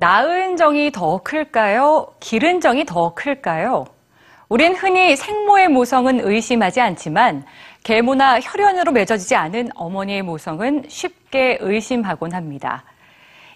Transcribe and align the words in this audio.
낳은 0.00 0.56
정이 0.56 0.92
더 0.92 1.18
클까요? 1.18 2.14
기른 2.20 2.58
정이 2.62 2.86
더 2.86 3.12
클까요? 3.12 3.84
우린 4.48 4.74
흔히 4.74 5.14
생모의 5.14 5.68
모성은 5.68 6.26
의심하지 6.26 6.80
않지만 6.80 7.44
계모나 7.84 8.40
혈연으로 8.40 8.92
맺어지지 8.92 9.34
않은 9.36 9.68
어머니의 9.74 10.22
모성은 10.22 10.84
쉽게 10.88 11.58
의심하곤 11.60 12.32
합니다. 12.32 12.82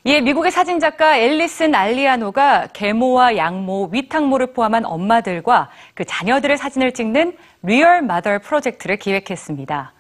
이에 0.04 0.20
미국의 0.20 0.50
사진작가 0.50 1.16
앨리슨 1.16 1.75
알리아노가 1.75 2.68
계모와 2.74 3.38
양모, 3.38 3.88
위탁모를 3.90 4.52
포함한 4.52 4.84
엄마들과 4.84 5.70
그 5.95 6.04
자녀들의 6.04 6.58
사진을 6.58 6.92
찍는 6.92 7.38
Real 7.62 8.02
Mother 8.02 8.40
프로젝트를 8.40 8.98
기획했습니다. 8.98 9.95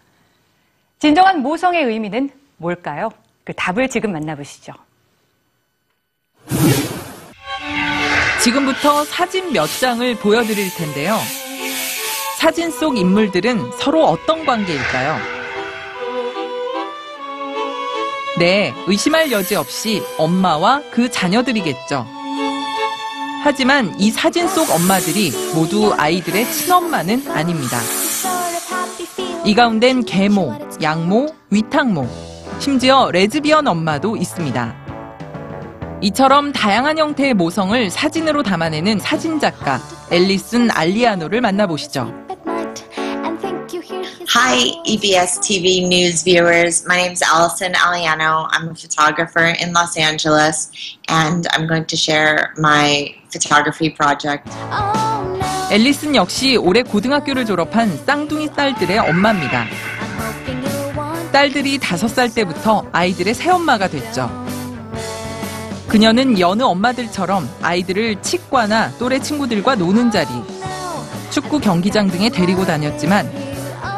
진정한 0.98 1.40
모성의 1.40 1.84
의미는 1.84 2.28
뭘까요? 2.58 3.08
그 3.44 3.54
답을 3.54 3.88
지금 3.88 4.12
만나보시죠. 4.12 4.74
지금부터 8.42 9.04
사진 9.04 9.52
몇 9.52 9.66
장을 9.80 10.14
보여드릴 10.16 10.74
텐데요. 10.74 11.18
사진 12.38 12.70
속 12.70 12.98
인물들은 12.98 13.72
서로 13.78 14.04
어떤 14.04 14.44
관계일까요? 14.44 15.18
네, 18.38 18.74
의심할 18.86 19.32
여지 19.32 19.54
없이 19.54 20.02
엄마와 20.18 20.82
그 20.90 21.10
자녀들이겠죠. 21.10 22.06
하지만 23.42 23.94
이 23.98 24.10
사진 24.10 24.48
속 24.48 24.70
엄마들이 24.70 25.30
모두 25.54 25.94
아이들의 25.96 26.50
친엄마는 26.52 27.30
아닙니다. 27.30 27.78
이 29.44 29.54
가운데는 29.54 30.04
계모, 30.04 30.58
양모, 30.82 31.34
위탁모, 31.50 32.08
심지어 32.58 33.10
레즈비언 33.10 33.66
엄마도 33.66 34.16
있습니다. 34.16 34.83
이처럼 36.04 36.52
다양한 36.52 36.98
형태의 36.98 37.32
모성을 37.32 37.90
사진으로 37.90 38.42
담아내는 38.42 38.98
사진작가 38.98 39.80
앨리슨 40.10 40.70
알리아노를 40.70 41.40
만나보시죠. 41.40 42.12
Hi, 44.36 44.82
EBS 44.84 45.40
TV 45.40 45.86
news 45.86 46.22
viewers. 46.22 46.84
My 46.84 46.98
name 46.98 47.12
is 47.12 47.22
Allison 47.24 47.72
Aliano. 47.72 48.48
I'm 48.52 48.68
a 48.68 48.74
photographer 48.74 49.54
in 49.58 49.72
Los 49.72 49.96
Angeles, 49.96 50.70
and 51.08 51.48
I'm 51.54 51.66
going 51.66 51.86
to 51.86 51.96
share 51.96 52.52
my 52.58 53.14
photography 53.32 53.94
project. 53.94 54.44
앨리슨 55.70 56.16
역시 56.16 56.56
올해 56.56 56.82
고등학교를 56.82 57.46
졸업한 57.46 57.96
쌍둥이 58.04 58.52
딸들의 58.54 58.98
엄마입니다. 58.98 59.64
딸들이 61.32 61.78
다섯 61.78 62.08
살 62.08 62.28
때부터 62.28 62.86
아이들의 62.92 63.32
새엄마가 63.32 63.88
됐죠. 63.88 64.43
그녀는 65.94 66.40
여느 66.40 66.64
엄마들처럼 66.64 67.48
아이들을 67.62 68.20
치과나 68.20 68.90
또래 68.98 69.20
친구들과 69.20 69.76
노는 69.76 70.10
자리, 70.10 70.26
축구 71.30 71.60
경기장 71.60 72.08
등에 72.08 72.30
데리고 72.30 72.64
다녔지만 72.64 73.30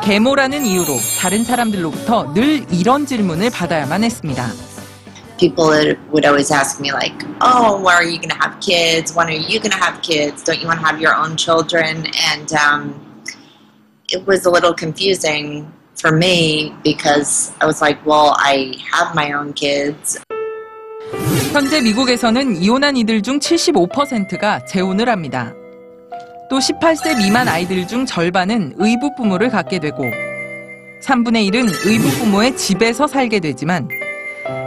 계모라는 0.05 0.67
이유로 0.67 0.99
다른 1.19 1.43
사람들로부터 1.43 2.35
늘 2.35 2.67
이런 2.71 3.07
질문을 3.07 3.49
받아야만 3.49 4.05
했습니다. 4.05 4.47
People 5.39 5.97
would 6.13 6.27
always 6.27 6.53
ask 6.53 6.79
me, 6.79 6.93
like, 6.93 7.17
oh, 7.41 7.81
when 7.81 7.97
are 7.97 8.05
you 8.05 8.21
going 8.21 8.29
to 8.29 8.37
have 8.37 8.61
kids? 8.61 9.17
When 9.17 9.29
are 9.29 9.33
you 9.33 9.59
going 9.59 9.73
to 9.73 9.81
have 9.81 10.03
kids? 10.03 10.45
Don't 10.45 10.61
you 10.61 10.69
want 10.69 10.81
to 10.81 10.87
have 10.87 11.01
your 11.01 11.17
own 11.17 11.39
children? 11.39 12.05
And 12.29 12.53
um, 12.53 12.93
it 14.13 14.27
was 14.27 14.45
a 14.45 14.51
little 14.51 14.75
confusing 14.75 15.73
for 15.95 16.13
me 16.13 16.77
because 16.85 17.53
I 17.63 17.65
was 17.65 17.81
like, 17.81 18.05
well, 18.05 18.37
I 18.37 18.77
have 18.93 19.15
my 19.15 19.33
own 19.33 19.55
kids. 19.55 20.21
현재 21.53 21.81
미국에서는 21.81 22.57
이혼한 22.57 22.97
이들 22.97 23.23
중 23.23 23.39
75%가 23.39 24.65
재혼을 24.67 25.09
합니다. 25.09 25.55
또 26.51 26.59
18세 26.59 27.17
미만 27.17 27.49
아이들 27.49 27.87
중 27.87 28.05
절반은 28.05 28.75
의부 28.77 29.15
부모를 29.17 29.49
갖게 29.49 29.79
되고 29.79 30.05
3분의 31.03 31.51
1은 31.51 31.87
의부 31.87 32.09
부모의 32.19 32.57
집에서 32.57 33.07
살게 33.07 33.41
되지만 33.41 33.89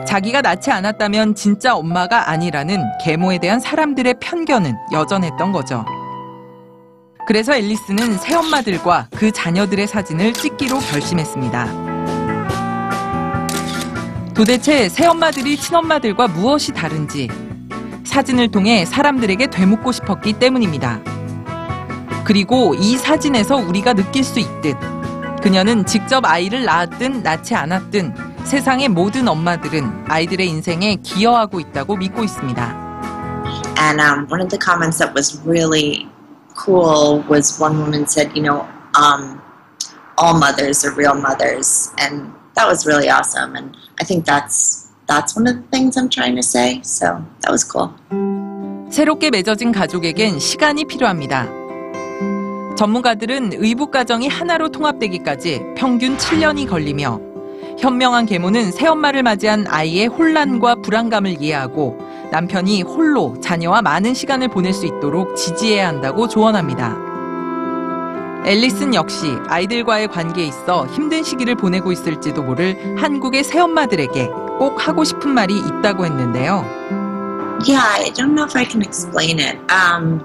자기가 0.05 0.41
낳지 0.41 0.71
않았다면 0.71 1.35
진짜 1.35 1.75
엄마가 1.75 2.31
아니라는 2.31 2.81
계모에 3.03 3.37
대한 3.37 3.59
사람들의 3.59 4.15
편견은 4.19 4.73
여전했던 4.91 5.51
거죠. 5.51 5.85
그래서 7.27 7.53
앨리스는 7.53 8.17
새엄마들과 8.17 9.09
그 9.15 9.31
자녀들의 9.31 9.85
사진을 9.85 10.33
찍기로 10.33 10.79
결심했습니다. 10.79 11.88
도대체 14.39 14.87
새엄마들이 14.87 15.57
친엄마들과 15.57 16.29
무엇이 16.29 16.71
다른지 16.71 17.27
사진을 18.05 18.51
통해 18.51 18.85
사람들에게 18.85 19.47
되묻고 19.47 19.91
싶었기 19.91 20.39
때문입니다. 20.39 21.01
그리고 22.23 22.73
이 22.73 22.95
사진에서 22.95 23.57
우리가 23.57 23.95
느낄 23.95 24.23
수 24.23 24.39
있듯 24.39 24.77
그녀는 25.41 25.85
직접 25.85 26.23
아이를 26.23 26.63
낳았든 26.63 27.21
낳지 27.21 27.53
않았든 27.53 28.15
세상의 28.45 28.87
모든 28.87 29.27
엄마들은 29.27 30.05
아이들의 30.07 30.47
인생에 30.47 30.95
기여하고 31.03 31.59
있다고 31.59 31.97
믿고 31.97 32.23
있습니다. 32.23 33.43
And 33.77 33.99
um, 33.99 34.25
one 34.31 34.39
of 34.39 34.47
the 34.47 34.57
comments 34.57 34.99
that 34.99 35.13
was 35.13 35.37
really 35.45 36.07
cool 36.55 37.25
was 37.29 37.59
one 37.61 37.77
woman 37.77 38.07
said, 38.07 38.31
you 38.33 38.43
know, 38.43 38.65
um, 38.95 39.41
all 40.17 40.39
mothers 40.39 40.85
are 40.85 40.95
real 40.95 41.15
mothers, 41.15 41.91
and 41.99 42.38
that 42.59 42.67
was 42.67 42.85
really 42.85 43.09
awesome. 43.09 43.55
And 43.55 43.75
I 43.99 44.03
think 44.03 44.25
that's 44.25 44.89
that's 45.07 45.35
one 45.35 45.47
of 45.47 45.55
the 45.55 45.63
things 45.71 45.95
I'm 45.97 46.09
trying 46.09 46.35
to 46.35 46.43
say. 46.43 46.81
So 46.83 47.23
that 47.41 47.51
was 47.51 47.63
cool. 47.63 47.89
새롭게 48.91 49.29
맺어진 49.29 49.71
가족에겐 49.71 50.39
시간이 50.39 50.85
필요합니다. 50.85 51.47
전문가들은 52.75 53.51
의붓 53.53 53.91
가정이 53.91 54.27
하나로 54.27 54.69
통합되기까지 54.69 55.61
평균 55.77 56.17
7년이 56.17 56.67
걸리며 56.67 57.19
현명한 57.77 58.25
계모는 58.25 58.71
새엄마를 58.71 59.23
맞이한 59.23 59.67
아이의 59.67 60.07
혼란과 60.07 60.75
불안감을 60.81 61.41
이해하고 61.41 61.97
남편이 62.31 62.81
홀로 62.83 63.39
자녀와 63.41 63.81
많은 63.81 64.13
시간을 64.13 64.49
보낼 64.49 64.73
수 64.73 64.85
있도록 64.85 65.35
지지해야 65.35 65.87
한다고 65.87 66.27
조언합니다. 66.27 67.08
앨리슨 68.45 68.95
역시 68.95 69.37
아이들과의 69.47 70.07
관계에 70.07 70.45
있어 70.45 70.87
힘든 70.87 71.23
시기를 71.23 71.55
보내고 71.55 71.91
있을지도 71.91 72.41
모를 72.41 72.95
한국의 72.97 73.43
새엄마들에게 73.43 74.27
꼭 74.57 74.87
하고 74.87 75.03
싶은 75.03 75.29
말이 75.29 75.57
있다고 75.57 76.05
했는데요. 76.05 76.65
Yeah, 77.65 77.83
I 77.83 78.11
don't 78.13 78.35
know 78.35 78.45
if 78.45 78.55
I 78.55 78.63
can 78.63 78.81
explain 78.81 79.39
it. 79.39 79.59
Um, 79.69 80.21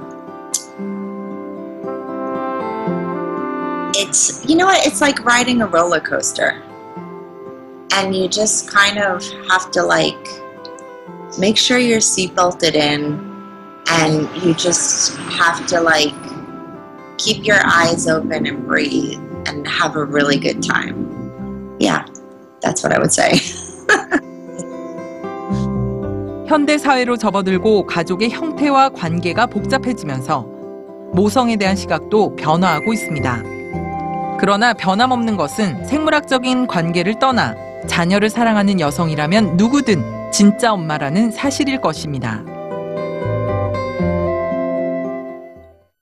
it's 3.97 4.45
you 4.47 4.57
know 4.57 4.67
what? 4.67 4.87
It's 4.87 5.01
like 5.01 5.25
riding 5.25 5.61
a 5.61 5.67
roller 5.67 6.01
coaster, 6.01 6.63
and 7.93 8.15
you 8.15 8.29
just 8.29 8.71
kind 8.71 8.99
of 8.99 9.25
have 9.51 9.73
to 9.73 9.83
like 9.83 10.29
make 11.39 11.57
sure 11.59 11.79
you're 11.79 11.99
seatbelted 11.99 12.77
in, 12.77 13.19
and 13.89 14.29
you 14.43 14.55
just 14.55 15.17
have 15.35 15.67
to 15.67 15.81
like 15.81 16.15
keep 17.19 17.47
your 17.47 17.61
eyes 17.65 18.07
open 18.09 18.47
and 18.47 18.67
breathe 18.67 19.19
and 19.47 19.67
have 19.69 19.97
a 19.97 20.05
really 20.05 20.39
good 20.39 20.63
time. 20.63 21.09
Yeah, 21.79 22.05
that's 22.61 22.83
what 22.83 22.93
I 22.93 22.99
would 22.99 23.13
say. 23.13 23.41
현대 26.47 26.79
사회로 26.79 27.17
접어들고 27.17 27.87
가족의 27.87 28.31
형태와 28.31 28.91
관계가 28.91 29.47
복잡해지면서 29.47 30.47
모성에 31.13 31.57
대한 31.57 31.75
시각도 31.75 32.37
변화하고 32.37 32.93
있습니다. 32.93 33.43
그러나 34.39 34.75
변함없는 34.75 35.37
것은 35.37 35.87
생물학적인 35.87 36.67
관계를 36.67 37.19
떠나 37.19 37.55
자녀를 37.87 38.31
사랑하는 38.31 38.79
여성이라면 38.79 39.57
누구든 39.57 40.31
진짜 40.33 40.73
엄마라는 40.73 41.31
사실일 41.31 41.81
것입니다. 41.81 42.45